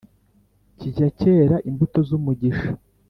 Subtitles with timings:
[0.77, 2.69] kijya cyera imbuto z’umugisha